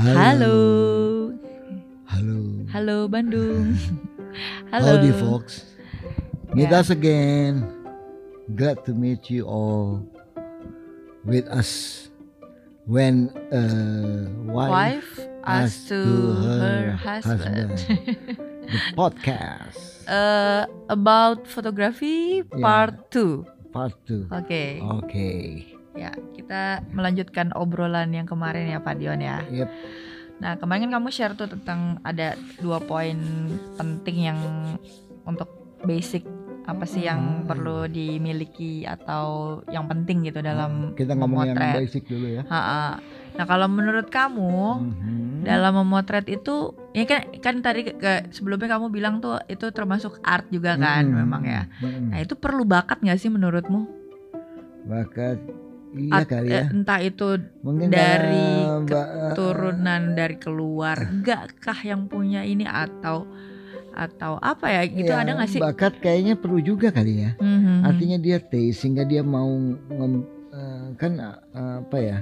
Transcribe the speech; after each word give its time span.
Halo. 0.00 1.28
Halo. 2.08 2.38
Halo 2.72 2.96
Bandung. 3.04 3.76
Halo. 4.72 4.96
Howdy 4.96 5.12
folks. 5.12 5.68
Meet 6.56 6.72
Yeah. 6.72 6.80
us 6.80 6.88
again. 6.88 7.68
Glad 8.56 8.80
to 8.88 8.96
meet 8.96 9.28
you 9.28 9.44
all 9.44 10.00
with 11.20 11.44
us 11.52 12.08
when 12.88 13.28
uh, 13.52 14.24
wife, 14.48 14.72
Wife 14.72 15.12
as 15.44 15.84
to 15.92 16.00
her 16.48 16.96
husband. 16.96 17.76
the 18.72 18.80
podcast 18.96 20.08
Eh, 20.08 20.64
about 20.88 21.44
photography 21.44 22.40
Yeah. 22.40 22.64
part 22.64 23.12
2. 23.12 23.44
part 23.68 23.92
2. 24.08 24.32
Oke. 24.32 24.64
Oke. 24.80 25.28
Ya, 25.92 26.10
kita 26.32 26.86
melanjutkan 26.90 27.50
obrolan 27.52 28.10
yang 28.10 28.24
kemarin 28.24 28.68
ya 28.68 28.78
Pak 28.78 28.94
Dion 28.96 29.18
ya. 29.18 29.42
Yep. 29.44 29.68
Nah, 30.38 30.56
kemarin 30.56 30.86
kan 30.86 30.92
kamu 30.96 31.08
share 31.10 31.34
tuh 31.34 31.46
tentang 31.46 32.00
ada 32.00 32.32
dua 32.56 32.80
poin 32.80 33.18
penting 33.74 34.16
yang 34.24 34.38
untuk 35.22 35.50
basic 35.82 36.24
apa 36.62 36.84
sih 36.84 37.02
yang 37.02 37.42
Hmm. 37.42 37.46
perlu 37.46 37.84
dimiliki 37.84 38.84
atau 38.84 39.58
yang 39.66 39.84
penting 39.84 40.22
gitu 40.22 40.38
dalam 40.38 40.94
Kita 40.94 41.12
ngomong 41.12 41.44
yang 41.44 41.56
memotret. 41.56 41.76
basic 41.82 42.02
dulu 42.06 42.26
ya. 42.30 42.42
Ha-ha. 42.46 43.02
Nah, 43.32 43.44
kalau 43.44 43.66
menurut 43.66 44.06
kamu 44.06 44.54
Mhm. 44.78 45.42
dalam 45.42 45.72
memotret 45.74 46.24
itu 46.26 46.72
ini 46.92 47.04
kan 47.04 47.20
kan 47.34 47.54
tadi 47.58 47.80
ke- 47.82 47.96
ke- 47.96 48.24
sebelumnya 48.30 48.70
kamu 48.70 48.86
bilang 48.88 49.18
tuh 49.18 49.40
itu 49.44 49.66
termasuk 49.70 50.22
art 50.22 50.46
juga 50.48 50.76
kan 50.76 51.04
Mhm. 51.04 51.14
memang 51.16 51.42
ya. 51.42 51.62
Mhm. 51.80 52.14
Nah, 52.14 52.18
itu 52.18 52.32
perlu 52.34 52.62
bakat 52.62 53.00
nggak 53.00 53.18
sih 53.18 53.28
menurutmu? 53.28 53.88
Bakat 54.82 55.36
iya 55.92 56.12
At- 56.16 56.28
kali 56.28 56.48
eh, 56.48 56.54
ya. 56.56 56.64
entah 56.68 57.00
itu 57.00 57.28
Mungkin 57.60 57.88
dari 57.88 58.46
karena 58.86 58.86
ba- 58.86 59.34
turunan 59.34 60.02
dari 60.12 60.36
keluarga 60.36 61.36
kah 61.56 61.80
yang 61.80 62.06
punya 62.06 62.42
ini 62.42 62.62
atau 62.62 63.26
atau 63.90 64.38
apa 64.38 64.70
ya 64.70 64.82
itu 64.84 65.02
ya, 65.04 65.18
ada 65.18 65.34
nggak 65.34 65.50
sih 65.50 65.58
Bakat 65.58 65.98
kayaknya 65.98 66.34
perlu 66.34 66.58
juga 66.60 66.88
kali 66.88 67.20
ya. 67.20 67.30
Mhm. 67.36 67.82
Artinya 67.82 68.18
dia 68.18 68.38
taste 68.38 68.80
sehingga 68.80 69.02
dia 69.02 69.20
mau 69.20 69.50
ngem- 69.88 70.26
eh, 70.48 70.86
kan 70.94 71.12
eh, 71.12 71.36
apa 71.82 71.98
ya? 71.98 72.18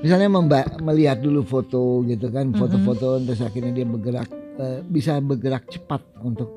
Misalnya 0.00 0.28
memba- 0.28 0.80
melihat 0.80 1.20
dulu 1.20 1.44
foto 1.44 2.00
gitu 2.04 2.28
kan, 2.28 2.48
Mhm. 2.48 2.56
foto-foto 2.56 3.20
terus 3.20 3.40
akhirnya 3.40 3.72
dia 3.74 3.84
bergerak 3.84 4.28
eh, 4.56 4.80
bisa 4.82 5.16
bergerak 5.18 5.68
cepat 5.68 6.00
untuk 6.18 6.56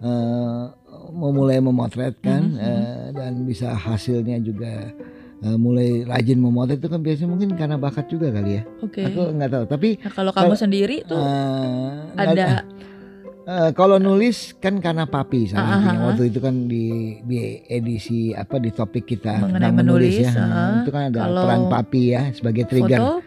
eh, 0.00 0.64
memulai 1.12 1.60
memotret 1.60 2.18
kan 2.18 2.42
Mhm. 2.46 2.58
eh, 2.58 3.06
dan 3.12 3.32
bisa 3.42 3.70
hasilnya 3.70 4.40
juga 4.40 4.90
eh, 5.40 5.56
mulai 5.56 6.04
rajin 6.04 6.38
memotret 6.40 6.78
itu 6.80 6.88
kan 6.88 7.00
biasanya 7.00 7.28
mungkin 7.32 7.48
karena 7.56 7.76
bakat 7.80 8.06
juga 8.08 8.28
kali 8.32 8.60
ya. 8.60 8.62
oke 8.84 9.02
Aku 9.08 9.20
nggak 9.36 9.50
tahu, 9.50 9.64
tapi 9.68 9.88
nah, 10.00 10.12
kalau 10.12 10.32
kamu 10.32 10.54
sendiri 10.56 10.96
tuh 11.04 11.18
nggak 12.16 12.28
ada 12.36 12.46
Eh, 13.50 13.70
kalau 13.74 13.98
nulis 13.98 14.54
kan 14.62 14.78
karena 14.78 15.10
papi 15.10 15.50
salah 15.50 15.64
Ah, 15.64 15.74
ah, 15.74 15.90
ah. 15.90 15.96
waktu 16.12 16.30
itu 16.30 16.38
kan 16.38 16.70
di 16.70 17.18
di 17.26 17.58
edisi 17.66 18.30
apa 18.30 18.62
di 18.62 18.70
topik 18.70 19.10
kita 19.10 19.42
tentang 19.42 19.74
menulis, 19.74 20.22
ya 20.22 20.30
ah. 20.38 20.86
itu 20.86 20.90
kan 20.94 21.10
ada 21.10 21.26
peran 21.26 21.66
papi 21.66 22.14
ya 22.14 22.30
sebagai 22.30 22.68
trigger 22.70 23.00
foto 23.00 23.18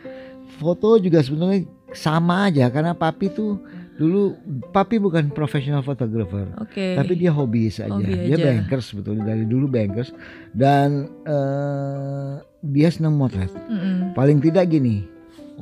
foto 0.64 0.90
juga 1.04 1.20
sebenarnya 1.20 1.68
sama 1.92 2.48
aja 2.48 2.72
karena 2.72 2.96
papi 2.96 3.36
tuh 3.36 3.60
dulu 3.96 4.34
papi 4.70 4.98
bukan 4.98 5.30
profesional 5.30 5.80
fotografer 5.80 6.50
oke 6.56 6.86
tapi 6.94 7.14
dia 7.14 7.30
hobi 7.30 7.70
saja 7.70 7.92
Hobi 7.92 8.10
dia 8.26 8.34
aja. 8.34 8.44
bankers 8.44 8.86
sebetulnya 8.88 9.24
dari 9.28 9.44
dulu 9.44 9.68
bankers 9.68 10.10
dan 10.52 11.06
eh, 11.24 12.34
dia 12.64 12.90
senang 12.90 13.14
motret 13.14 13.54
Mm-mm. 13.64 14.12
paling 14.12 14.40
tidak 14.40 14.66
gini 14.68 15.06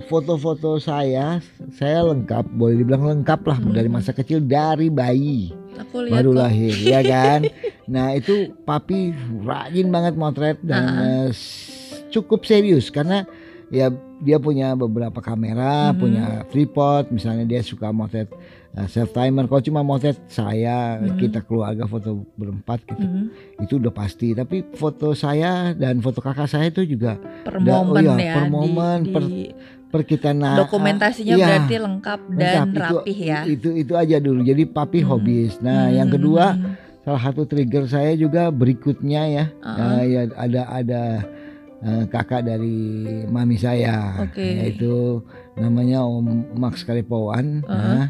foto-foto 0.02 0.78
saya 0.78 1.44
saya 1.70 2.00
lengkap 2.06 2.48
boleh 2.50 2.76
dibilang 2.78 3.04
lengkap 3.06 3.44
lah 3.44 3.58
Hmm. 3.60 3.72
dari 3.72 3.88
masa 3.88 4.12
kecil 4.12 4.40
dari 4.40 4.88
bayi 4.88 5.52
aku 5.78 6.02
lihat 6.02 6.16
baru 6.16 6.32
kok. 6.32 6.40
lahir 6.40 6.74
ya 6.78 7.00
kan 7.12 7.40
nah 7.86 8.12
itu 8.12 8.34
papi 8.62 9.12
rajin 9.42 9.88
banget 9.88 10.16
motret 10.16 10.58
dan 10.62 10.82
Ah. 10.82 10.96
eh, 11.20 11.30
s- 11.30 11.68
cukup 12.08 12.44
serius 12.44 12.88
karena 12.88 13.28
ya 13.72 13.88
dia 14.20 14.38
punya 14.38 14.76
beberapa 14.76 15.18
kamera 15.18 15.90
Mhm. 15.90 15.98
punya 15.98 16.26
tripod 16.46 17.08
misalnya 17.10 17.48
dia 17.48 17.62
suka 17.62 17.90
motret 17.90 18.28
uh, 18.72 18.86
self 18.86 19.10
timer 19.10 19.48
kalau 19.48 19.62
cuma 19.62 19.82
motret 19.82 20.20
saya 20.28 21.00
Mhm. 21.00 21.16
kita 21.18 21.40
keluarga 21.40 21.84
foto 21.84 22.28
berempat 22.36 22.84
gitu 22.86 23.02
Mhm. 23.02 23.24
itu 23.60 23.74
udah 23.78 23.90
pasti 23.92 24.32
tapi 24.34 24.68
foto 24.72 25.12
saya 25.14 25.72
dan 25.74 25.98
foto 26.00 26.20
kakak 26.20 26.46
saya 26.46 26.68
itu 26.68 26.84
juga 26.86 27.16
per 27.42 27.58
Da- 27.58 27.72
oh 27.74 27.88
momen 27.88 28.04
iya, 28.04 28.16
ya 28.22 28.34
per 28.34 28.44
di- 28.44 28.52
momen, 28.52 28.98
di, 29.00 29.10
per 29.10 29.24
per 29.90 30.02
kita 30.06 30.30
na- 30.32 30.56
dokumentasinya 30.58 31.34
iya, 31.34 31.48
berarti 31.50 31.76
lengkap 31.78 32.20
dan 32.34 32.56
lengkap. 32.66 32.92
rapih 33.00 33.12
itu, 33.14 33.26
ya 33.26 33.40
itu 33.46 33.70
itu 33.74 33.94
aja 33.94 34.18
dulu 34.18 34.40
jadi 34.42 34.64
papi 34.66 35.00
Mhm. 35.00 35.08
hobis 35.10 35.52
nah 35.60 35.88
yang 35.88 36.08
Mhm. 36.08 36.14
kedua 36.14 36.46
salah 37.02 37.22
satu 37.24 37.44
trigger 37.44 37.88
saya 37.88 38.14
juga 38.14 38.48
berikutnya 38.48 39.22
ya 39.26 39.46
Uh-uh. 39.58 39.96
eh, 39.98 40.04
ya 40.08 40.22
ada 40.38 40.62
ada 40.70 41.02
eh, 41.82 42.04
kakak 42.06 42.42
dari 42.44 42.78
mami 43.26 43.56
saya 43.56 44.22
Oke. 44.22 44.42
yaitu 44.42 45.22
namanya 45.54 46.02
Om 46.02 46.28
Max 46.56 46.82
Kalipowan 46.82 47.62
Uh-uh. 47.62 47.74
nah, 47.74 48.06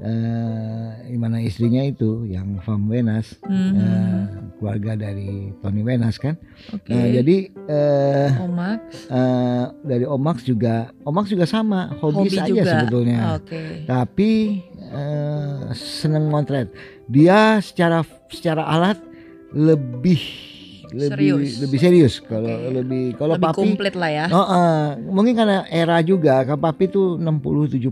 eh, 0.00 0.86
gimana 1.08 1.38
istrinya 1.38 1.80
itu 1.80 2.24
yang 2.26 2.60
Fam 2.60 2.88
Wenas 2.88 3.36
Mhm. 3.44 3.72
eh, 3.74 4.24
keluarga 4.56 4.92
dari 4.98 5.52
Tony 5.60 5.82
Wenas 5.82 6.16
kan 6.16 6.34
oke 6.70 6.88
nah 6.88 7.04
jadi 7.06 7.36
eh, 7.68 8.28
Oh, 8.40 8.48
Max 8.48 8.80
eh, 9.06 9.64
dari 9.82 10.04
Om 10.04 10.20
Max 10.20 10.36
juga 10.42 10.74
Om 11.02 11.12
Max 11.12 11.26
juga 11.28 11.44
sama 11.44 11.92
hobi, 12.00 12.26
hobi 12.26 12.30
saja 12.32 12.48
juga 12.48 12.62
sebetulnya 12.66 13.18
oke 13.36 13.62
tapi 13.84 14.30
eh, 14.84 15.60
seneng 15.74 16.28
motret. 16.28 16.70
Dia 17.04 17.58
secara 17.60 18.00
secara 18.30 18.64
alat 18.64 18.96
lebih 19.52 20.20
lebih 20.94 21.10
Serius. 21.10 21.50
lebih 21.58 21.78
serius 21.78 22.14
kalau 22.18 22.46
Oke. 22.48 22.70
lebih 22.72 23.04
kalau 23.14 23.34
lebih 23.34 23.44
papi 23.44 23.58
komplit 23.58 23.94
lah 23.94 24.08
ya 24.08 24.26
Oh, 24.28 24.46
eh, 24.46 24.84
mungkin 25.04 25.34
karena 25.34 25.58
era 25.66 25.98
juga 26.00 26.40
kan 26.42 26.56
papi 26.56 26.86
tuh 26.86 27.18
60 27.18 27.74
70 27.74 27.90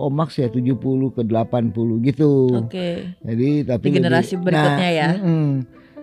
Om 0.00 0.12
Max 0.12 0.36
ya 0.36 0.46
70 0.46 0.78
ke 1.10 1.22
80 1.22 1.74
gitu. 2.00 2.30
oke 2.62 2.88
Jadi 3.20 3.48
tapi 3.64 3.84
Di 3.84 3.92
generasi 3.92 4.34
lebih- 4.34 4.44
berikutnya 4.46 4.90
ya. 4.90 5.08
mm-mm. 5.16 5.48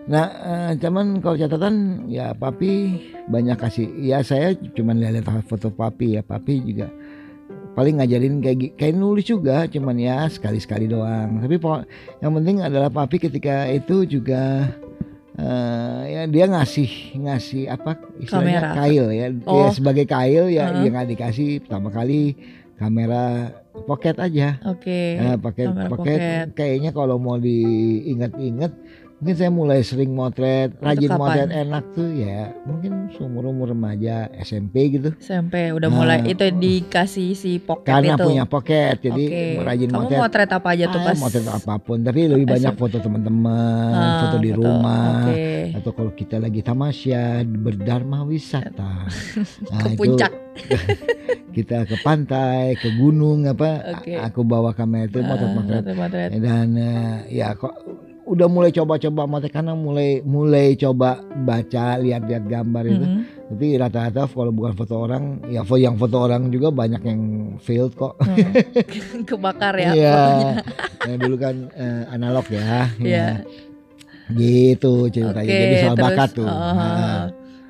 Nah, 0.02 0.26
eh, 0.26 0.70
cuman 0.76 1.18
kalau 1.18 1.38
catatan 1.38 1.74
ya 2.06 2.34
papi 2.34 2.98
banyak 3.24 3.54
kasih. 3.54 3.86
Ya 4.02 4.18
saya 4.20 4.50
cuman 4.52 4.98
lihat 4.98 5.22
foto 5.46 5.70
papi 5.70 6.18
ya. 6.18 6.22
Papi 6.22 6.58
juga 6.60 6.90
paling 7.72 7.96
ngajarin 7.96 8.42
kayak 8.42 8.58
kayak 8.76 8.94
nulis 8.94 9.24
juga, 9.24 9.64
cuman 9.64 9.94
ya 9.96 10.26
sekali-sekali 10.26 10.90
doang. 10.90 11.38
Tapi 11.38 11.56
yang 12.18 12.34
penting 12.34 12.60
adalah 12.60 12.90
papi 12.90 13.16
ketika 13.20 13.70
itu 13.70 14.02
juga 14.04 14.74
eh, 15.34 16.00
ya 16.08 16.22
dia 16.26 16.44
ngasih 16.46 16.90
ngasih 17.16 17.62
apa 17.66 17.96
istilahnya 18.18 18.60
Kamera. 18.60 18.70
kail 18.76 19.06
ya. 19.10 19.26
Oh. 19.44 19.56
Ya 19.58 19.66
sebagai 19.72 20.04
kail 20.04 20.44
ya 20.48 20.64
dia 20.74 20.88
nggak 20.88 21.08
dikasih 21.08 21.64
pertama 21.64 21.88
kali 21.88 22.36
kamera 22.76 23.54
pocket 23.86 24.16
aja. 24.18 24.58
oke 24.64 25.00
Nah, 25.16 25.36
pakai 25.38 25.64
kamera 25.66 25.88
pakai 25.88 26.14
pocket. 26.14 26.46
kayaknya 26.52 26.90
kalau 26.90 27.16
mau 27.16 27.38
diingat-ingat 27.38 28.72
mungkin 29.22 29.38
saya 29.38 29.50
mulai 29.50 29.80
sering 29.80 30.10
motret, 30.10 30.74
rajin 30.76 31.06
kapan? 31.06 31.20
motret 31.22 31.50
enak 31.54 31.84
tuh 31.94 32.10
ya 32.10 32.50
mungkin 32.66 33.06
seumur 33.08 33.46
umur 33.46 33.70
remaja 33.70 34.26
SMP 34.36 34.90
gitu. 34.90 35.14
SMP 35.16 35.70
udah 35.70 35.86
Nah, 35.86 35.94
mulai 35.94 36.18
itu 36.26 36.42
dikasih 36.42 37.30
si 37.32 37.56
pocket 37.56 37.86
Karena 37.86 38.18
itu 38.18 38.24
punya 38.24 38.44
pocket 38.44 38.98
jadi 38.98 39.22
Oke. 39.22 39.62
rajin 39.62 39.88
kamu 39.88 40.00
motret. 40.02 40.18
motret 40.18 40.50
apa 40.50 40.68
aja 40.68 40.84
tuh 40.88 40.98
Ah, 40.98 41.06
pas 41.06 41.16
motret 41.16 41.46
apa 41.46 41.74
pun, 41.78 41.98
tapi 42.00 42.20
lebih 42.26 42.46
banyak 42.48 42.72
SMP. 42.72 42.82
foto 42.82 42.96
teman-teman, 42.98 43.94
Ah, 43.94 44.18
foto 44.18 44.36
di 44.36 44.50
rumah. 44.50 45.22
oke 45.22 45.46
Atau 45.72 45.90
kalau 45.92 46.12
kita 46.12 46.36
lagi 46.36 46.58
tamasya 46.60 47.22
berdharma 47.46 48.26
wisata, 48.26 49.06
Nah, 49.06 49.82
ke 49.86 49.94
puncak 49.94 50.32
kita 51.52 51.84
ke 51.84 51.96
pantai, 51.96 52.74
ke 52.74 52.88
gunung 52.90 53.46
apa, 53.46 53.94
Oke. 53.94 54.18
aku 54.18 54.42
bawa 54.42 54.72
kamera 54.72 55.06
itu 55.06 55.20
Ah, 55.20 55.28
motret-motret 55.28 55.82
motret-motret. 55.84 56.28
dan 56.34 56.68
eh, 56.74 57.14
ya 57.30 57.54
kok 57.54 57.70
udah 58.22 58.46
mulai 58.46 58.70
coba-coba 58.70 59.26
motret 59.26 59.50
karena 59.50 59.74
mulai 59.74 60.22
mulai 60.22 60.74
coba 60.74 61.18
baca 61.20 61.98
lihat-lihat 61.98 62.44
gambar 62.46 62.84
itu 62.86 63.02
Mhm. 63.04 63.20
tapi 63.50 63.66
rata-rata 63.74 64.24
kalau 64.24 64.48
bukan 64.48 64.72
foto 64.72 64.94
orang 64.96 65.24
ya 65.46 65.66
yang 65.76 65.94
foto 65.94 66.16
orang 66.16 66.48
juga 66.48 66.70
banyak 66.70 67.02
yang 67.02 67.20
failed 67.58 67.92
kok. 67.92 68.14
Hmm. 68.22 68.38
kebakar 69.28 69.74
ya 69.76 69.90
Iya. 69.92 70.20
yang 71.10 71.18
dulu 71.18 71.36
kan 71.36 71.56
eh, 71.74 72.02
analog 72.08 72.46
ya. 72.48 72.86
Iya. 72.96 73.10
ya 73.12 73.26
gitu 74.32 75.10
ceritanya. 75.12 75.44
Oke, 75.44 75.60
jadi 75.60 75.76
soal 75.82 75.96
terus, 75.98 76.06
bakat 76.08 76.28
tuh. 76.32 76.46
oh, 76.48 76.56
Nah, 76.56 77.22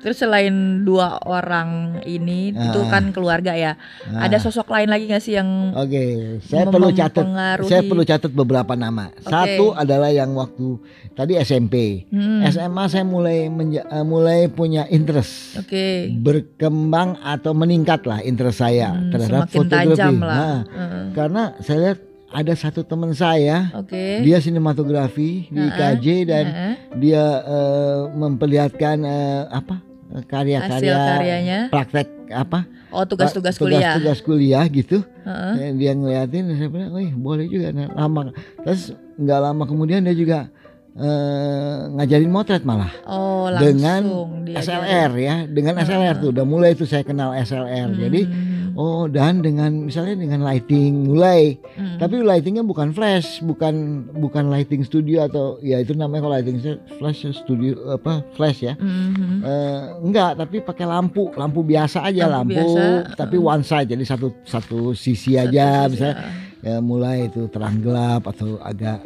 Terus 0.03 0.19
selain 0.19 0.51
dua 0.83 1.15
orang 1.23 1.69
ini 2.03 2.51
itu 2.51 2.79
Ah. 2.81 2.91
kan 2.91 3.09
keluarga 3.09 3.55
ya. 3.55 3.79
Nah, 4.05 4.27
Ada 4.27 4.35
sosok 4.37 4.67
lain 4.67 4.91
lagi 4.91 5.07
nggak 5.07 5.23
sih 5.23 5.33
yang 5.33 5.71
Oke, 5.71 6.03
saya 6.43 6.67
mem- 6.67 6.73
perlu 6.73 6.89
catat. 6.91 7.23
Saya 7.63 7.81
perlu 7.81 8.03
catat 8.03 8.27
beberapa 8.29 8.75
nama. 8.75 9.15
Satu 9.17 9.71
adalah 9.73 10.11
yang 10.11 10.35
waktu 10.35 10.75
tadi 11.13 11.39
SMP. 11.39 12.03
Hmm, 12.09 12.43
SMA 12.43 12.83
saya 12.85 13.03
mulai 13.03 13.47
menja- 13.47 13.87
eh, 13.87 14.03
mulai 14.03 14.45
punya 14.49 14.83
interest 14.87 15.55
Oke. 15.55 16.11
berkembang 16.13 17.15
atau 17.17 17.53
meningkat 17.53 18.03
lah 18.03 18.19
interest 18.19 18.59
saya 18.59 18.91
Hmm, 18.91 19.07
terhadap 19.07 19.47
fotografi. 19.47 19.87
tajam 19.95 20.19
lah. 20.19 20.35
Nah, 20.35 20.57
Heeh. 20.67 21.05
karena 21.13 21.41
saya 21.57 21.79
lihat 21.81 21.99
ada 22.27 22.53
satu 22.53 22.81
teman 22.81 23.13
saya, 23.13 23.69
Oke. 23.73 24.19
dia 24.19 24.35
sinematografi 24.37 25.47
di 25.47 25.55
Heeh, 25.55 25.69
IKJ 25.69 26.05
dan 26.25 26.45
Heeh. 26.45 26.73
dia 26.97 27.23
eh, 27.39 28.01
memperlihatkan 28.11 28.97
eh, 28.99 29.41
apa 29.47 29.79
karya-karya 30.23 30.93
karyanya. 30.93 31.59
praktek 31.69 32.07
apa 32.29 32.65
Oh 32.89 33.01
tugas-tugas 33.03 33.57
kuliah. 33.57 33.97
tugas 33.97 34.21
kuliah 34.21 34.61
gitu. 34.67 35.01
Eh, 35.25 35.73
dia 35.73 35.91
ngeliatin 35.91 36.45
saya 36.51 36.69
bilang, 36.69 36.93
wih 36.93 37.09
boleh 37.11 37.49
juga 37.49 37.73
Nah, 37.73 37.89
lama. 37.89 38.29
Terus 38.61 38.93
nggak 39.15 39.39
lama 39.41 39.63
kemudian 39.65 40.05
dia 40.05 40.13
juga 40.13 40.45
eh, 40.93 41.77
ngajarin 41.91 42.29
motret 42.29 42.61
malah 42.61 42.93
Oh 43.03 43.49
langsung 43.49 44.45
dengan. 44.45 44.61
SLR 44.61 45.11
ya, 45.17 45.35
dengan 45.49 45.73
SLR 45.79 46.21
tuh 46.21 46.29
udah 46.29 46.45
mulai 46.45 46.73
tuh 46.73 46.85
saya 46.85 47.01
kenal 47.01 47.33
SLR. 47.33 47.97
Jadi 47.97 48.21
Hmm, 48.23 48.52
oh 48.73 49.05
dan 49.05 49.41
dengan 49.41 49.85
misalnya 49.85 50.17
dengan 50.17 50.41
lighting 50.41 51.09
mulai, 51.09 51.57
hmm. 51.77 51.97
tapi 52.01 52.21
lightingnya 52.21 52.65
bukan 52.65 52.93
flash, 52.93 53.39
bukan 53.41 54.05
bukan 54.17 54.49
lighting 54.49 54.81
studio 54.81 55.25
atau 55.25 55.57
ya 55.61 55.81
itu 55.81 55.93
namanya 55.93 56.25
kalau 56.25 56.35
lighting 56.37 56.59
flash 56.97 57.25
studio 57.33 57.77
apa 57.93 58.25
flash 58.33 58.65
ya. 58.65 58.73
Mhm. 58.77 59.37
Eh, 59.43 59.81
enggak, 60.03 60.39
tapi 60.39 60.63
pakai 60.63 60.85
lampu, 60.87 61.29
lampu 61.35 61.61
biasa 61.61 62.05
aja, 62.07 62.25
Lampu 62.29 62.53
lampu, 62.53 62.59
biasa, 62.59 62.83
tapi 63.17 63.35
uh. 63.37 63.49
one 63.53 63.63
side, 63.63 63.89
jadi 63.89 64.03
satu 64.03 64.27
satu 64.43 64.93
sisi 64.97 65.35
Satu 65.37 65.49
aja, 65.49 65.67
sisi, 65.85 65.91
misalnya 65.93 66.15
ya. 66.63 66.73
ya 66.73 66.77
mulai 66.79 67.17
itu 67.27 67.41
terang 67.51 67.77
gelap 67.83 68.23
atau 68.29 68.57
agak, 68.63 69.03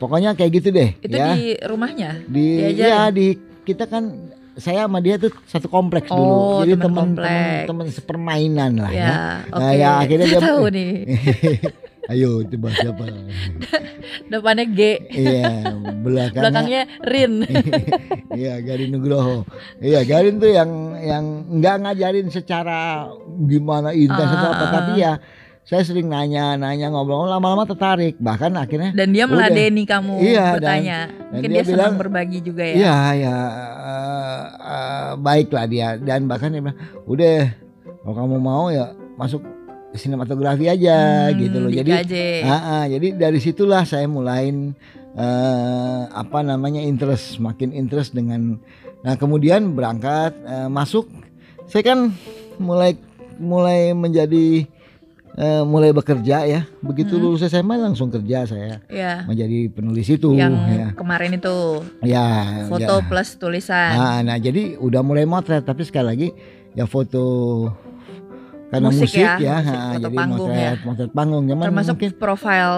pokoknya 0.00 0.34
kayak 0.34 0.50
gitu 0.62 0.68
deh, 0.72 0.90
Itu 0.98 1.16
ya. 1.16 1.36
di 1.36 1.56
rumahnya. 1.62 2.10
Di, 2.26 2.46
diajarin? 2.72 2.90
ya 2.90 3.00
di 3.12 3.26
kita 3.66 3.84
kan 3.90 4.34
saya 4.56 4.84
sama 4.84 4.98
dia 4.98 5.16
tuh 5.16 5.28
satu 5.44 5.68
kompleks 5.68 6.08
Oh, 6.08 6.16
dulu, 6.16 6.36
jadi 6.62 6.72
teman 6.74 6.82
teman 6.82 6.96
kompleks. 6.96 7.30
teman 7.30 7.66
teman 7.66 7.86
sepermainan 7.90 8.72
lah 8.76 8.90
ya. 8.90 8.98
Ya, 8.98 9.12
Nah, 9.12 9.36
oke. 9.52 9.74
ya, 9.74 9.90
akhirnya 10.00 10.26
dia- 10.26 10.42
tahu 10.42 10.64
nih. 10.68 10.92
Ayo 12.06 12.38
coba 12.46 12.70
siapa? 12.70 13.02
Depannya 14.30 14.64
G, 14.68 14.80
Iya, 15.10 15.74
belakangnya. 15.96 16.40
belakangnya 16.40 16.82
Rin. 17.02 17.32
Iya, 18.36 18.54
Garin 18.60 18.90
Nugroho. 18.90 19.42
Iya, 19.78 20.00
Garin 20.02 20.36
tuh 20.36 20.46
yang 20.48 20.70
yang 20.96 21.24
nggak 21.50 21.76
ngajarin 21.82 22.28
secara 22.28 23.10
gimana 23.42 23.90
intens 23.90 24.28
atau 24.28 24.46
apa, 24.46 24.54
Ah, 24.54 24.62
ah, 24.62 24.72
tapi 24.72 24.92
ya 24.96 25.12
saya 25.66 25.82
sering 25.82 26.06
nanya, 26.06 26.54
nanya 26.54 26.86
ngobrol, 26.88 27.26
lama-lama 27.26 27.66
tertarik. 27.66 28.14
Bahkan 28.16 28.54
akhirnya 28.54 28.94
Dan 28.94 29.10
dia 29.10 29.26
Udah. 29.26 29.50
meladeni 29.50 29.82
kamu 29.82 30.14
Iya, 30.22 30.46
bertanya. 30.54 30.98
dan 31.10 31.26
Mungkin 31.34 31.48
dia 31.50 31.58
dia, 31.58 31.64
senang 31.66 31.76
bilang, 31.76 31.94
berbagi 31.98 32.38
juga 32.38 32.62
ya. 32.62 32.74
Iya, 32.78 32.96
ya 33.18 33.36
eh, 33.82 34.42
eh, 34.62 35.10
baiklah 35.18 35.66
dia 35.66 35.88
dan 35.98 36.30
bahkan 36.30 36.54
dia 36.54 36.62
bilang, 36.62 36.78
"Udah, 37.02 37.50
kalau 37.82 38.14
kamu 38.14 38.36
mau 38.38 38.64
ya 38.70 38.94
masuk 39.18 39.42
sinematografi 39.92 40.70
aja 40.70 41.30
Hmm, 41.30 41.34
gitu 41.34 41.56
loh." 41.58 41.70
di 41.74 41.82
Jadi. 41.82 41.92
Ah, 42.46 42.52
ah, 42.54 42.84
jadi 42.86 43.18
dari 43.18 43.42
situlah 43.42 43.82
saya 43.82 44.06
mulain 44.06 44.70
eh, 45.18 46.00
apa 46.06 46.46
namanya 46.46 46.78
interest, 46.78 47.42
makin 47.42 47.74
interest 47.74 48.14
dengan. 48.14 48.62
Nah 49.02 49.18
kemudian 49.18 49.74
berangkat 49.74 50.30
eh, 50.46 50.70
masuk, 50.70 51.10
saya 51.66 51.82
kan 51.82 52.14
mulai 52.62 52.94
mulai 53.36 53.90
menjadi 53.92 54.62
eh, 55.36 55.62
mulai 55.62 55.92
bekerja 55.92 56.42
ya. 56.42 56.64
Begitu 56.80 57.14
Hmm. 57.14 57.22
lulus 57.22 57.44
SMA 57.44 57.76
langsung 57.76 58.08
kerja 58.08 58.48
saya 58.48 58.80
Ya. 58.88 59.22
menjadi 59.24 59.68
penulis 59.68 60.08
itu. 60.08 60.32
Yang 60.32 60.54
ya. 60.72 60.88
kemarin 60.96 61.36
itu 61.36 61.56
ya, 62.00 62.26
foto 62.66 62.94
ya. 62.98 63.04
plus 63.04 63.36
tulisan. 63.36 63.92
Nah, 63.92 64.18
nah, 64.24 64.36
jadi 64.36 64.76
udah 64.76 65.04
mulai 65.04 65.28
motret 65.28 65.62
tapi 65.62 65.84
sekali 65.84 66.06
lagi 66.08 66.28
ya 66.72 66.84
foto 66.84 67.24
karena 68.66 68.90
Musik 68.90 69.06
musik, 69.06 69.22
ya, 69.22 69.38
ya, 69.38 69.56
musik, 69.62 69.78
foto 69.78 70.02
jadi 70.02 70.16
panggung 70.18 70.48
motret, 70.50 70.58
ya. 70.58 70.72
motret 70.82 71.10
panggung. 71.14 71.44
Cuman 71.46 71.64
Termasuk 71.70 71.94
mungkin 71.94 72.12
profil 72.18 72.70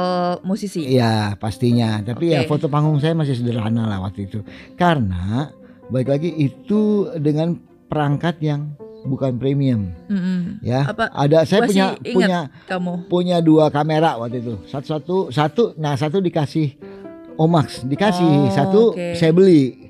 musisi. 0.44 0.82
Iya 0.84 1.14
pastinya. 1.40 2.05
Tapi 2.05 2.25
ya 2.37 2.44
Oke. 2.44 2.49
foto 2.52 2.66
panggung 2.69 3.00
saya 3.00 3.16
masih 3.16 3.40
sederhana 3.40 3.88
lah 3.88 4.05
waktu 4.05 4.28
itu. 4.28 4.44
Karena 4.76 5.49
baik 5.88 6.12
lagi 6.12 6.28
itu 6.37 7.08
dengan 7.16 7.56
perangkat 7.88 8.37
yang 8.44 8.76
bukan 9.08 9.32
premium 9.34 9.88
Mm-mm. 10.05 10.60
ya. 10.60 10.84
Apa 10.84 11.08
Ada 11.10 11.43
saya 11.43 11.64
punya 11.64 11.96
punya 11.99 12.38
kamu? 12.64 12.93
punya 13.06 13.37
dua 13.38 13.69
kamera 13.69 14.14
waktu 14.14 14.38
itu. 14.38 14.55
Satu 14.64 14.87
satu 14.87 15.16
satu. 15.28 15.62
Nah 15.75 15.94
satu 15.94 16.19
dikasih 16.19 16.76
Omax 17.34 17.82
dikasih 17.82 18.26
Oh, 18.26 18.50
satu 18.50 18.81
oke. 18.93 19.14
saya 19.14 19.31
beli. 19.31 19.88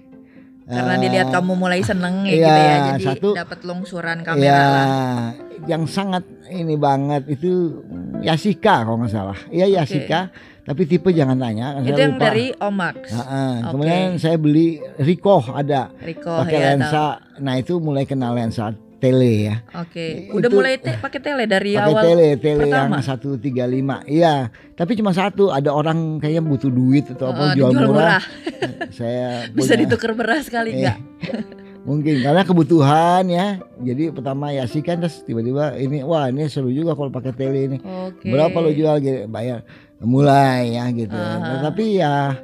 Karena 0.64 0.94
Eh, 0.94 1.00
dilihat 1.00 1.28
kamu 1.30 1.52
mulai 1.54 1.80
seneng 1.80 2.22
ya 2.22 2.30
iya, 2.30 2.36
gitu 2.36 2.60
ya. 2.60 2.76
Jadi 2.92 3.04
satu- 3.06 3.34
dapat 3.34 3.58
longsuran 3.62 4.18
kamera 4.20 4.44
ya, 4.44 4.60
lah. 4.60 5.18
yang 5.64 5.82
sangat 5.84 6.22
ini 6.46 6.76
banget 6.76 7.24
itu 7.26 7.80
Yasika 8.18 8.84
kalau 8.84 9.00
nggak 9.00 9.08
salah. 9.10 9.38
Iya 9.48 9.80
Yasika, 9.80 10.28
tapi 10.62 10.84
tipe 10.84 11.08
jangan 11.10 11.36
tanya. 11.36 11.72
kan 11.72 11.82
Itu 11.82 11.88
saya 11.90 12.02
yang 12.02 12.12
lupa. 12.12 12.24
dari 12.26 12.46
Omax. 12.52 12.96
Heeh, 13.08 13.52
Oke. 13.56 13.68
Kemudian 13.72 14.04
saya 14.18 14.36
beli 14.36 14.68
Ricoh 14.98 15.44
ada 15.48 15.88
Rico 15.98 16.32
pakai 16.36 16.58
ya 16.58 16.68
lensa. 16.70 17.04
Nah 17.38 17.54
itu 17.56 17.72
mulai 17.78 18.04
kenal 18.04 18.36
lensa 18.36 18.76
tele 18.98 19.32
ya. 19.44 19.56
Oke. 19.76 20.26
Itu- 20.26 20.36
Udah 20.36 20.50
mulai 20.50 20.74
te- 20.76 20.94
pakai 20.96 21.20
tele 21.20 21.44
dari 21.44 21.72
Pakai 21.72 21.86
awal. 21.88 22.02
tele, 22.04 22.28
tele 22.36 22.62
pertama. 22.66 22.98
yang 22.98 23.04
135. 23.04 23.96
Iya, 24.04 24.34
tapi 24.74 24.92
cuma 24.94 25.10
satu. 25.10 25.48
Ada 25.48 25.70
orang 25.70 26.18
kayaknya 26.18 26.42
butuh 26.42 26.68
duit 26.68 27.06
atau 27.08 27.30
apa 27.30 27.42
Eh, 27.48 27.56
jual 27.56 27.70
dijual 27.70 27.88
murah. 27.88 28.22
saya 28.90 29.28
Bisa 29.54 29.72
punya- 29.72 29.80
ditukar 29.84 30.12
beras 30.12 30.46
kali 30.46 30.70
Eh, 30.70 30.76
enggak? 30.76 30.98
Mungkin 31.88 32.20
karena 32.20 32.42
kebutuhan 32.42 33.24
ya. 33.26 33.46
Jadi 33.78 34.10
pertama 34.10 34.50
ya 34.50 34.66
sih 34.66 34.80
kan 34.80 34.98
terus 34.98 35.22
tiba-tiba 35.22 35.72
ini 35.74 36.02
wah 36.02 36.26
ini 36.26 36.44
seru 36.44 36.68
juga 36.68 36.92
kalau 36.92 37.08
pakai 37.08 37.32
tele 37.32 37.60
ini. 37.66 37.78
Oke. 37.80 38.28
Berapa 38.28 38.52
lo 38.54 38.68
jual 38.68 38.98
gitu 38.98 39.24
bayar. 39.26 39.64
Mulai 39.98 40.74
ya 40.74 40.84
gitu. 40.90 41.10
Aha. 41.10 41.38
Nah, 41.38 41.60
tapi 41.64 41.96
ya 41.96 42.36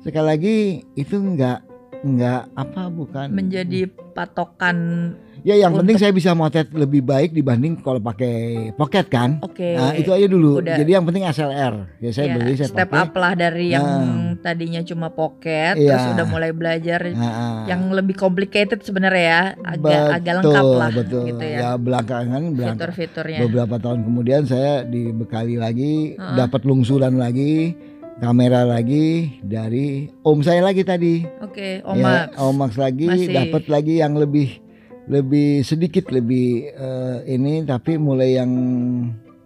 sekali 0.00 0.26
lagi 0.28 0.56
itu 0.94 1.16
enggak 1.16 1.66
enggak 2.00 2.46
apa 2.52 2.86
bukan 2.88 3.26
menjadi 3.28 3.90
patokan. 4.12 4.78
Ya 5.42 5.58
yang 5.58 5.74
penting 5.74 5.98
saya 5.98 6.14
bisa 6.14 6.30
motret 6.32 6.70
lebih 6.70 7.02
baik 7.02 7.30
dibanding 7.30 7.74
kalau 7.76 7.98
pakai 7.98 8.70
pocket 8.72 9.06
kan. 9.06 9.42
Oke. 9.42 9.74
Nah 9.74 9.90
itu 9.92 10.08
aja 10.08 10.22
dulu. 10.24 10.62
Udah. 10.62 10.78
Jadi 10.78 10.90
yang 10.92 11.02
penting 11.02 11.26
SLR. 11.26 11.98
Ya 11.98 12.10
saya 12.10 12.26
Ya, 12.28 12.34
beli 12.36 12.54
saya 12.54 12.70
step 12.70 12.86
pakai. 12.86 13.02
up 13.02 13.12
lah 13.12 13.32
dari 13.34 13.66
yang 13.68 13.82
Nah. 13.82 14.38
tadinya 14.38 14.78
cuma 14.80 15.10
pocket 15.10 15.74
Iya. 15.74 15.88
terus 15.88 16.04
udah 16.14 16.26
mulai 16.26 16.50
belajar 16.50 17.10
Nah, 17.10 17.26
ah. 17.26 17.62
yang 17.66 17.90
lebih 17.90 18.14
complicated 18.14 18.80
sebenarnya 18.80 19.22
ya 19.24 19.42
agak 19.60 19.98
agak 20.12 20.32
Betul, 20.32 20.38
lengkap 20.44 20.66
lah 20.72 20.90
betul. 20.92 21.22
gitu 21.26 21.44
ya, 21.44 21.58
Ya 21.58 21.70
belakangan 21.74 22.42
belakang 22.52 22.78
fitur-fiturnya 22.78 23.38
beberapa 23.42 23.76
tahun 23.76 23.98
kemudian 24.02 24.42
saya 24.44 24.72
dibekali 24.82 25.54
lagi, 25.56 26.14
Heeh. 26.14 26.36
dapat 26.38 26.62
lungsuran 26.62 27.18
lagi, 27.18 27.74
kamera 28.18 28.62
lagi 28.62 29.06
dari 29.42 30.06
om 30.22 30.38
saya 30.38 30.62
lagi 30.62 30.82
tadi. 30.82 31.26
oke 31.42 31.82
Ya, 31.82 31.84
Omax 31.84 32.38
Omax 32.38 32.70
lagi, 32.76 33.06
Masih. 33.10 33.34
dapat 33.34 33.64
lagi 33.66 33.94
yang 33.98 34.14
lebih 34.14 34.61
lebih 35.06 35.62
sedikit 35.62 36.10
lebih 36.10 36.70
eh, 36.70 37.16
ini 37.28 37.62
tapi 37.62 37.98
mulai 37.98 38.38
yang 38.38 38.50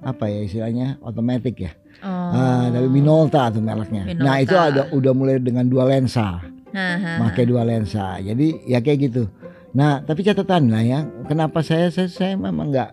apa 0.04 0.28
ya 0.28 0.40
istilahnya 0.42 1.00
otomatis 1.00 1.56
ya. 1.56 1.72
oh. 2.04 2.30
Ah, 2.30 2.68
dari 2.68 2.86
Minolta 2.86 3.48
tuh 3.48 3.60
mereknya. 3.60 4.04
Nah, 4.04 4.36
Minolta. 4.36 4.42
itu 4.44 4.54
ada 4.54 4.82
udah 4.92 5.12
mulai 5.12 5.40
dengan 5.40 5.64
dua 5.64 5.88
lensa, 5.88 6.44
Nah, 6.70 6.94
nah, 7.00 7.16
pakai 7.26 7.48
dua 7.48 7.64
lensa. 7.64 8.20
Jadi 8.20 8.68
ya 8.68 8.84
kayak 8.84 8.98
gitu. 9.08 9.24
Nah, 9.72 10.04
tapi 10.04 10.20
catatan 10.22 10.68
lah 10.68 10.84
ya, 10.84 10.98
kenapa 11.24 11.64
saya 11.64 11.88
saya, 11.88 12.08
saya 12.08 12.32
memang 12.36 12.68
nggak 12.68 12.90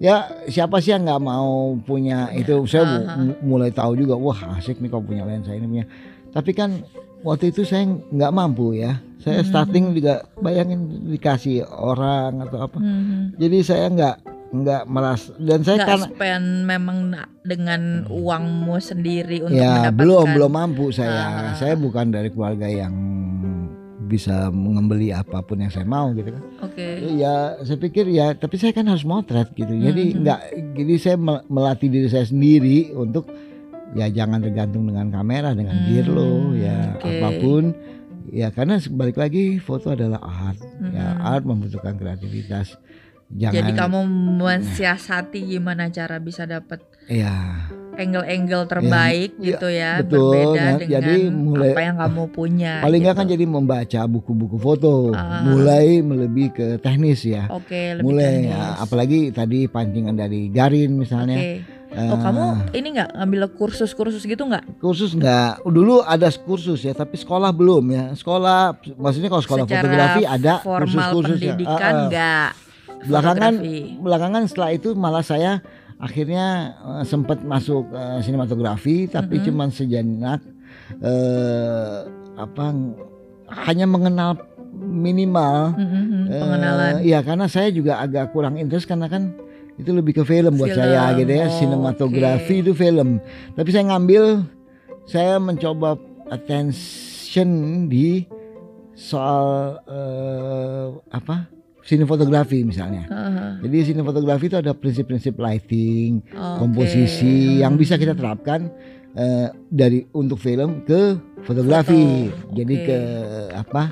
ya 0.00 0.26
siapa 0.48 0.80
sih 0.80 0.90
yang 0.90 1.04
nggak 1.04 1.20
mau 1.20 1.76
punya 1.78 2.32
itu 2.32 2.64
saya 2.64 2.88
mu- 3.14 3.36
mulai 3.44 3.68
tahu 3.68 3.94
juga 3.94 4.16
wah 4.16 4.56
asik 4.56 4.80
nih 4.80 4.88
kalau 4.88 5.04
punya 5.04 5.28
lensa 5.28 5.52
ini 5.52 5.68
punya 5.68 5.84
tapi 6.32 6.56
kan 6.56 6.80
waktu 7.20 7.52
itu 7.52 7.68
saya 7.68 7.84
nggak 7.84 8.32
mampu 8.32 8.80
ya 8.80 8.96
saya 9.20 9.40
Mhm. 9.40 9.46
starting 9.46 9.84
juga 9.92 10.14
bayangin 10.36 10.80
dikasih 11.06 11.62
orang 11.64 12.40
atau 12.40 12.58
apa 12.62 12.76
Mhm. 12.76 13.36
jadi 13.36 13.58
saya 13.60 13.86
nggak 13.88 14.16
nggak 14.50 14.82
merasa 14.84 15.30
dan 15.38 15.62
saya 15.62 15.76
nggak 15.78 15.86
karena 15.86 16.06
spend 16.08 16.46
memang 16.64 16.98
dengan 17.40 17.80
uangmu 18.04 18.74
sendiri 18.78 19.38
untuk 19.40 19.54
ya 19.54 19.86
mendapatkan 19.86 19.94
belum 19.94 20.26
belum 20.34 20.52
mampu 20.52 20.84
saya 20.90 21.22
Ah. 21.22 21.54
saya 21.54 21.76
bukan 21.76 22.10
dari 22.10 22.28
keluarga 22.28 22.66
yang 22.66 22.90
bisa 24.02 24.50
membeli 24.50 25.14
apa 25.14 25.38
pun 25.38 25.54
yang 25.56 25.70
saya 25.70 25.86
mau 25.86 26.10
gitu 26.10 26.34
kan 26.34 26.42
oke 26.60 26.86
ya 27.14 27.62
saya 27.62 27.78
pikir 27.78 28.10
ya 28.10 28.34
tapi 28.34 28.58
saya 28.58 28.74
kan 28.74 28.82
harus 28.84 29.06
motret 29.06 29.54
gitu 29.54 29.70
jadi 29.70 30.02
Mhm. 30.08 30.16
nggak 30.18 30.40
jadi 30.74 30.94
saya 30.98 31.16
mel- 31.16 31.46
melatih 31.46 31.86
diri 31.86 32.10
saya 32.10 32.26
sendiri 32.26 32.90
untuk 32.90 33.30
ya 33.90 34.06
jangan 34.08 34.38
tergantung 34.40 34.82
dengan 34.84 35.10
kamera 35.10 35.50
dengan 35.50 35.74
Hmm, 35.76 35.86
gear 35.86 36.06
lo 36.06 36.30
ya 36.54 36.94
oke. 36.96 37.06
apa 37.06 37.28
pun 37.38 37.62
ya 38.30 38.48
karena 38.48 38.78
balik 38.88 39.16
lagi 39.16 39.58
foto 39.58 39.90
adalah 39.90 40.18
art 40.18 40.58
ya 40.80 41.06
Mhm. 41.12 41.20
art 41.20 41.44
membutuhkan 41.44 41.94
kreativitas 41.94 42.78
jangan 43.28 43.56
Jadi 43.56 43.70
kamu 43.72 43.98
mensiasati 44.40 45.40
gimana 45.48 45.86
cara 45.88 46.18
bisa 46.18 46.44
dapat 46.44 46.82
ya 47.06 47.66
angle-angle 47.92 48.64
terbaik 48.66 49.30
iya, 49.34 49.44
gitu 49.44 49.66
ya, 49.68 49.90
betul. 50.00 50.30
berbeda 50.32 50.56
Nah, 50.56 50.72
dengan 50.78 50.90
jadi 50.96 51.14
mulai- 51.28 51.70
apa 51.70 51.80
yang 51.82 51.96
kamu 51.98 52.22
punya. 52.30 52.72
paling 52.80 53.00
nggak 53.02 53.12
gitu. 53.12 53.20
kan 53.20 53.28
jadi 53.28 53.44
membaca 53.46 54.00
buku-buku 54.06 54.56
foto 54.56 54.92
Ah. 55.12 55.42
mulai 55.44 55.86
lebih 56.00 56.48
ke 56.50 56.66
teknis 56.78 57.20
ya 57.22 57.50
Oke, 57.50 57.92
lebih 57.92 58.04
mulai 58.04 58.30
teknis. 58.40 58.50
ya, 58.50 58.62
apalagi 58.78 59.20
tadi 59.30 59.58
pancingan 59.66 60.16
dari 60.16 60.48
Garin 60.48 60.90
misalnya 60.96 61.36
Oke. 61.36 61.52
Oh 61.90 62.16
kamu 62.16 62.42
ini 62.70 62.88
nggak 62.92 63.10
ngambil 63.12 63.40
kursus-kursus 63.52 64.22
gitu 64.22 64.42
nggak? 64.42 64.62
kursus 64.78 65.10
nggak 65.10 65.58
dulu 65.64 66.00
ada 66.00 66.30
kursus 66.30 66.80
ya 66.80 66.92
tapi 66.92 67.14
sekolah 67.14 67.50
belum 67.50 67.82
ya 67.88 68.04
sekolah 68.12 68.78
maksudnya 68.94 69.26
kalau 69.26 69.42
sekolah 69.42 69.64
Secara 69.64 69.82
fotografi 69.82 70.22
ada 70.24 70.52
kursus-kursus 70.60 71.38
ya. 71.40 71.54
Ah, 71.60 71.74
ah. 71.74 71.92
nggak? 72.06 72.48
belakangan 73.02 73.52
fotografi? 73.56 73.98
belakangan 73.98 74.42
setelah 74.44 74.70
itu 74.70 74.88
malah 74.92 75.24
saya 75.24 75.52
akhirnya 75.96 76.46
eh, 76.78 77.04
sempat 77.04 77.42
masuk 77.42 77.90
eh, 77.90 78.18
sinematografi 78.20 78.96
tapi 79.06 79.36
Mhm. 79.36 79.44
cuman 79.44 79.68
sejenak 79.68 80.40
eh, 81.00 81.96
apa 82.36 82.64
hanya 83.64 83.84
mengenal 83.84 84.38
minimal 84.72 85.74
Mhm, 85.74 86.22
eh, 86.24 86.38
pengenalan. 86.38 86.92
iya 87.02 87.18
karena 87.20 87.46
saya 87.46 87.68
juga 87.68 87.98
agak 87.98 88.30
kurang 88.30 88.54
interest 88.56 88.86
karena 88.86 89.06
kan 89.06 89.34
itu 89.80 89.90
lebih 89.96 90.12
ke 90.20 90.24
film 90.28 90.54
buat 90.60 90.70
Film, 90.70 90.80
saya 90.80 91.16
gitu 91.16 91.32
ya 91.32 91.46
oh, 91.48 91.54
sinematografi 91.56 92.54
oke. 92.60 92.62
itu 92.68 92.72
film 92.76 93.08
tapi 93.56 93.68
saya 93.72 93.84
ngambil 93.90 94.22
saya 95.08 95.40
mencoba 95.40 95.96
attention 96.30 97.48
di 97.88 98.28
soal 98.94 99.80
eh, 99.88 100.86
apa 101.10 101.48
sinefotografi 101.80 102.62
misalnya 102.62 103.08
Heeh. 103.08 103.52
jadi 103.64 103.76
sinefotografi 103.90 104.52
itu 104.52 104.58
ada 104.60 104.76
prinsip-prinsip 104.76 105.34
lighting, 105.40 106.20
Oke. 106.30 106.56
komposisi 106.60 107.64
yang 107.64 107.80
bisa 107.80 107.96
kita 107.96 108.12
terapkan 108.12 108.68
eh, 109.16 109.48
dari 109.70 110.06
untuk 110.14 110.38
film 110.38 110.84
ke 110.84 111.18
fotografi. 111.42 112.28
Foto, 112.30 112.54
Jadi 112.54 112.74
oke. 112.76 112.86
ke 112.86 112.98
apa? 113.56 113.82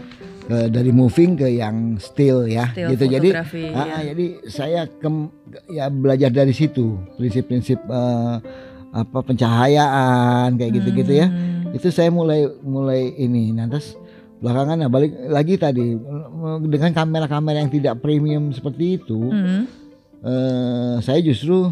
Ke- 0.49 0.69
dari 0.69 0.88
moving 0.90 1.37
ke 1.37 1.49
yang 1.52 1.76
still 1.99 2.43
ya. 2.43 2.73
Still 2.73 2.90
gitu. 2.90 3.05
Jadi 3.07 3.28
fotografi, 3.31 3.62
ah, 3.69 3.85
ya. 3.85 3.93
ah, 3.93 4.02
jadi 4.02 4.26
saya 4.49 4.81
kem- 4.88 5.28
ya 5.69 5.87
belajar 5.87 6.31
dari 6.31 6.50
situ 6.50 6.97
prinsip-prinsip 7.14 7.76
eh, 7.78 8.37
apa 8.90 9.19
pencahayaan 9.21 10.57
kayak 10.57 10.73
gitu-gitu 10.75 11.12
ya. 11.14 11.28
Hmm. 11.28 11.71
Itu 11.71 11.88
saya 11.88 12.09
mulai 12.09 12.49
mulai 12.59 13.12
ini. 13.14 13.52
Terus 13.52 13.93
belakangan 14.38 14.78
nah 14.78 14.88
balik 14.88 15.12
lagi 15.28 15.55
tadi 15.55 15.99
dengan 16.64 16.90
kamera-kamera 16.93 17.59
yang 17.59 17.69
tidak 17.69 17.99
premium 17.99 18.49
seperti 18.49 18.97
itu 18.97 19.19
Hmm. 19.19 19.67
eh 20.21 20.97
saya 20.99 21.19
justru 21.21 21.69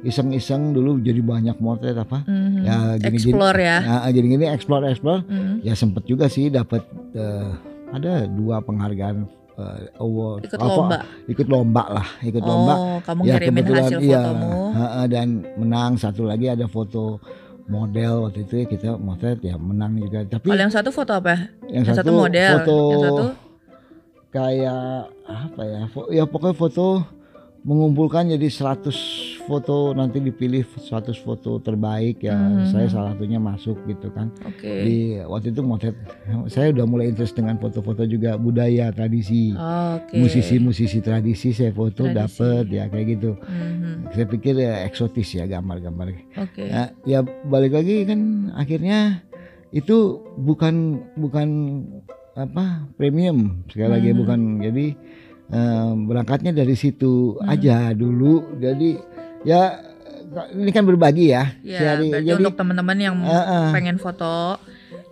iseng-iseng 0.00 0.70
dulu 0.70 0.98
jadi 0.98 1.18
banyak 1.18 1.58
motret 1.58 1.98
apa 1.98 2.22
Mhm. 2.22 2.62
ya 2.62 2.76
gini-gini 2.96 3.32
Explore 3.32 3.58
ya. 3.58 3.76
Nah, 3.80 4.06
gini-gini 4.08 4.44
explore 4.46 4.84
explore 4.86 5.20
Hmm. 5.24 5.58
ya 5.60 5.74
sempet 5.74 6.06
juga 6.06 6.26
sih 6.26 6.46
dapat 6.46 6.86
eh, 7.12 7.50
ada 7.88 8.26
dua 8.26 8.58
penghargaan 8.60 9.26
eh, 9.56 9.82
award 9.96 10.44
Ikut 10.44 10.58
Apa, 10.58 10.66
lomba. 10.66 10.98
ikut 11.26 11.46
lomba 11.46 11.84
lah 11.92 12.08
ikut 12.20 12.42
lomba 12.42 12.74
Oh, 12.76 12.98
kamu 13.00 13.20
ya 13.22 13.36
kebetulan 13.38 13.82
hasil 13.82 13.98
iya 14.00 14.20
fotomu. 14.22 14.52
dan 15.06 15.26
menang 15.54 15.92
satu 15.94 16.22
lagi 16.24 16.46
ada 16.46 16.66
foto 16.66 17.18
model 17.66 18.12
waktu 18.24 18.42
itu 18.42 18.54
ya 18.56 18.66
kita 18.66 18.88
motret 18.96 19.38
ya 19.40 19.56
menang 19.56 19.98
juga 19.98 20.22
tapi 20.24 20.46
Kalau 20.46 20.60
yang 20.60 20.70
satu 20.70 20.90
foto 20.90 21.12
apa? 21.12 21.50
yang, 21.66 21.82
Yang 21.82 21.98
satu 21.98 22.10
model, 22.12 22.52
foto 22.56 22.76
yang 22.86 23.02
satu 23.02 23.24
kayak 24.28 24.84
apa 25.24 25.62
ya 25.64 25.80
ya 26.12 26.24
pokoknya 26.24 26.54
foto 26.54 26.86
mengumpulkan 27.62 28.28
jadi 28.28 28.46
100 28.46 29.35
foto 29.46 29.94
nanti 29.94 30.18
dipilih 30.18 30.66
100 30.66 30.90
foto 31.16 31.56
terbaik 31.58 32.20
ya 32.20 32.34
Mhm. 32.34 32.66
saya 32.68 32.86
salah 32.86 33.10
satunya 33.14 33.38
masuk 33.38 33.78
gitu 33.86 34.10
kan 34.10 34.34
Oke. 34.42 34.66
di 34.82 34.96
waktu 35.18 35.50
itu 35.50 35.62
motret 35.62 35.94
saya 36.46 36.70
udah 36.70 36.84
mulai 36.84 37.08
interest 37.08 37.32
dengan 37.32 37.54
foto-foto 37.56 38.02
juga 38.04 38.34
budaya 38.36 38.90
tradisi 38.90 39.54
musisi-musisi 40.12 40.98
tradisi 41.00 41.50
saya 41.50 41.70
foto 41.70 42.04
Tradisi. 42.04 42.18
dapet 42.18 42.64
ya 42.68 42.84
kayak 42.86 43.06
gitu 43.08 43.30
Mhm. 43.38 44.10
saya 44.10 44.26
pikir 44.26 44.54
ya 44.56 44.82
eksotis 44.82 45.30
ya 45.32 45.46
gambar-gambar 45.46 46.06
Oke. 46.36 46.66
ya, 46.66 46.82
ya 47.06 47.18
balik 47.46 47.72
lagi 47.72 48.02
kan 48.02 48.20
akhirnya 48.52 49.22
itu 49.70 49.96
bukan 50.36 50.74
bukan 51.14 51.48
apa 52.34 52.84
premium 52.94 53.64
sekali 53.66 53.90
lagi 53.90 54.10
Hmm. 54.12 54.18
bukan 54.20 54.40
jadi 54.60 54.86
eh, 55.46 55.90
berangkatnya 56.04 56.50
dari 56.50 56.74
situ 56.74 57.38
Hmm. 57.38 57.46
aja 57.48 57.94
dulu 57.94 58.58
jadi 58.58 58.98
ya 59.46 59.78
ini 60.52 60.70
kan 60.70 60.82
berbagi 60.82 61.30
ya 61.30 61.54
Ya, 61.62 61.94
Jadi- 61.94 62.10
jadi 62.18 62.30
untuk 62.36 62.54
teman-teman 62.54 62.98
yang 62.98 63.14
eh, 63.20 63.30
eh, 63.30 63.68
pengen 63.70 63.96
foto, 63.96 64.58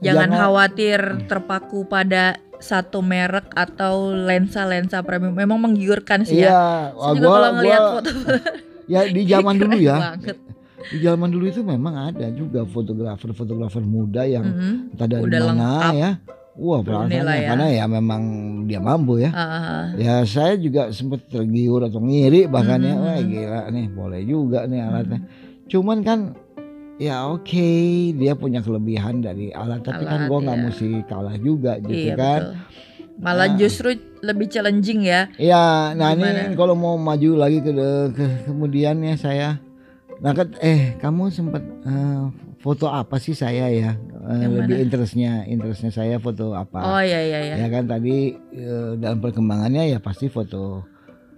jangan 0.01 0.27
Jangan- 0.27 0.41
khawatir 0.43 0.99
terpaku 1.25 1.87
pada 1.87 2.35
satu 2.57 2.99
merek 3.01 3.53
atau 3.53 4.09
lensa-lensa 4.11 5.01
premium. 5.01 5.33
Memang 5.33 5.61
menggiurkan 5.61 6.25
sih 6.25 6.41
ya. 6.41 6.49
iya 6.49 6.65
Saya 6.91 6.97
wah, 6.97 7.13
juga 7.13 7.23
gua- 7.23 7.35
kalau 7.37 7.51
ngelihat 7.55 7.81
foto 7.93 8.11
ya 8.93 9.01
di 9.07 9.23
zaman 9.25 9.55
dulu 9.63 9.77
ya 9.79 9.97
banget. 10.13 10.37
di 10.85 10.99
zaman 10.99 11.29
dulu 11.31 11.45
itu 11.47 11.61
memang 11.63 11.95
ada 12.07 12.27
juga 12.31 12.61
fotografer-fotografer 12.67 13.81
muda 13.81 14.23
yang 14.23 14.45
Mhm. 14.45 14.75
entah 14.93 15.09
dari 15.09 15.23
Udah 15.23 15.41
mana 15.43 15.53
lengkap. 15.53 15.93
ya 15.95 16.11
wah 16.57 16.81
perasaannya 16.81 17.35
ya. 17.37 17.49
karena 17.51 17.67
ya 17.69 17.85
memang 17.87 18.23
dia 18.65 18.79
mampu 18.79 19.19
ya 19.19 19.31
Ah, 19.31 19.91
Ya 19.95 20.23
saya 20.23 20.55
juga 20.57 20.89
sempat 20.91 21.27
tergiur 21.27 21.83
atau 21.83 21.99
ngiri 21.99 22.47
bahkan 22.47 22.79
ya 22.79 22.95
Mhm. 22.95 23.03
wah 23.03 23.19
gila 23.21 23.61
nih 23.69 23.87
boleh 23.89 24.21
juga 24.23 24.59
nih 24.65 24.81
alatnya. 24.81 25.19
Mhm. 25.19 25.29
Cuman 25.67 25.99
kan 26.01 26.19
ya 26.95 27.27
oke 27.27 27.69
dia 28.15 28.33
punya 28.33 28.61
kelebihan 28.61 29.19
dari 29.19 29.51
alat 29.51 29.83
tapi 29.83 30.03
kan 30.03 30.25
Alat, 30.25 30.29
gua 30.29 30.39
nggak 30.41 30.57
iya. 30.57 30.65
mesti 30.65 30.89
kalah 31.05 31.37
juga 31.37 31.73
gitu 31.81 31.91
iya 31.93 32.15
kan. 32.15 32.41
betul. 32.45 32.57
Malah 33.17 33.47
Ah. 33.47 33.55
justru 33.57 33.89
lebih 34.21 34.47
challenging 34.49 35.01
ya. 35.03 35.31
Ya 35.37 35.91
nah 35.93 36.11
Gimana? 36.13 36.47
ini 36.47 36.55
kalau 36.55 36.75
mau 36.75 36.95
maju 36.95 37.31
lagi 37.37 37.59
ke, 37.59 37.71
ke 38.11 38.25
kemudian 38.45 38.99
ya 39.01 39.15
saya 39.15 39.51
nah 40.15 40.31
kan 40.31 40.55
eh 40.59 40.95
kamu 40.97 41.27
sempat 41.29 41.63
eh, 41.83 42.23
foto 42.65 42.89
apa 42.89 43.21
sih 43.21 43.37
saya 43.37 43.69
ya 43.69 43.93
Eh, 44.25 44.41
Yang 44.41 44.53
lebih 44.57 44.73
mana? 44.73 44.83
interestnya 44.83 45.33
interestnya 45.45 45.93
saya 45.93 46.17
foto 46.17 46.57
apa 46.57 46.81
Oh 46.83 46.97
iya 46.99 47.21
iya 47.21 47.39
iya. 47.45 47.55
ya 47.61 47.69
kan 47.69 47.85
tadi 47.85 48.33
eh, 48.51 48.91
dalam 48.97 49.21
perkembangannya 49.21 49.85
ya 49.87 50.01
pasti 50.01 50.27
foto 50.27 50.81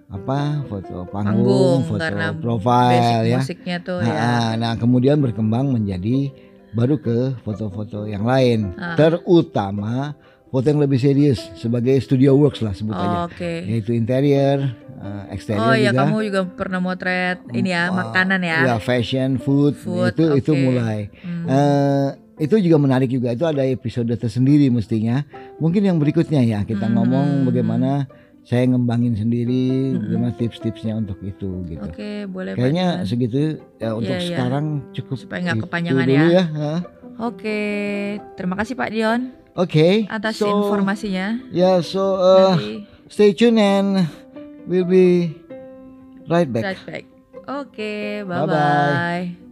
apa 0.06 0.62
foto 0.64 1.02
panggung, 1.10 1.82
Panggung, 1.82 2.38
foto 2.38 2.54
Basic 2.62 3.26
ya 3.26 3.36
musiknya 3.36 3.76
tuh 3.82 3.98
nah, 3.98 4.06
ya. 4.06 4.54
nah 4.54 4.72
kemudian 4.78 5.18
berkembang 5.18 5.66
menjadi 5.68 6.30
baru 6.70 6.94
ke 6.96 7.34
foto-foto 7.42 8.06
yang 8.06 8.22
lain 8.22 8.70
Ah. 8.76 8.94
terutama 8.94 10.14
foto 10.48 10.64
yang 10.64 10.78
lebih 10.78 10.96
serius 10.96 11.42
sebagai 11.54 11.98
studio 11.98 12.32
works 12.32 12.60
lah 12.60 12.70
sebut 12.70 12.92
aja 12.92 13.26
Oke. 13.26 13.66
yaitu 13.66 13.92
interior 13.92 14.62
eh, 14.96 15.24
eksterior 15.30 15.62
Oh 15.62 15.74
iya 15.74 15.90
juga 15.90 16.00
kamu 16.02 16.16
juga 16.24 16.40
pernah 16.48 16.78
motret 16.78 17.38
ini 17.50 17.70
ya 17.70 17.88
Oh, 17.88 17.96
makanan 17.96 18.40
ya. 18.40 18.58
ya 18.64 18.76
fashion 18.78 19.36
food, 19.36 19.74
Food, 19.74 20.12
itu 20.12 20.24
itu 20.36 20.52
oke. 20.52 20.62
mulai 20.62 20.98
Hmm. 21.18 21.44
Eh, 21.46 22.08
itu 22.38 22.54
juga 22.60 22.76
menarik 22.76 23.08
juga 23.08 23.30
itu 23.30 23.42
ada 23.42 23.62
episode 23.62 24.12
tersendiri 24.12 24.68
mestinya 24.68 25.24
mungkin 25.56 25.80
yang 25.80 25.96
berikutnya 25.96 26.40
ya 26.40 26.60
kita 26.62 26.84
Hmm. 26.84 26.94
ngomong 26.94 27.26
bagaimana 27.44 28.04
saya 28.42 28.62
ngembangin 28.64 29.16
sendiri 29.16 29.66
Hmm. 29.90 30.00
bagaimana 30.00 30.32
tips-tipsnya 30.32 30.94
untuk 30.94 31.18
itu 31.20 31.66
gitu 31.66 31.82
Oke 31.82 32.28
boleh 32.28 32.52
Pak 32.52 32.60
kayaknya 32.60 32.86
segitu 33.02 33.58
ya 33.76 33.90
untuk 33.90 34.12
Iya, 34.12 34.20
iya. 34.20 34.28
sekarang 34.30 34.64
cukup 34.92 35.16
Supaya 35.18 35.40
nggak 35.42 35.56
itu 35.56 35.64
kepanjangan 35.66 36.04
dulu 36.06 36.14
ya. 36.14 36.22
ya? 36.30 36.44
Oke 37.16 37.58
terima 38.36 38.54
kasih 38.60 38.76
Pak 38.76 38.90
Dion 38.92 39.32
oke 39.56 40.04
atas 40.06 40.36
so 40.36 40.52
informasinya. 40.52 41.40
ya 41.48 41.80
so 41.80 42.20
uh, 42.20 42.52
Nanti 42.52 42.84
stay 43.08 43.32
tune 43.32 43.56
and 43.56 44.04
we'll 44.68 44.84
be 44.84 45.32
right 46.28 46.48
back 46.50 46.76
right 46.76 46.82
back. 46.84 47.04
Oke 47.46 48.20
bye 48.26 48.44
Bye-bye. 48.44 49.32
bye. 49.32 49.45